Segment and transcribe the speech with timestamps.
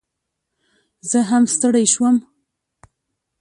[1.09, 2.15] زه هم ستړي شوم